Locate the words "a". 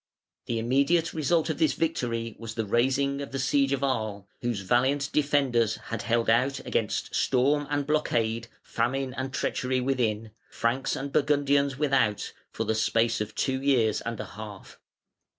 14.19-14.25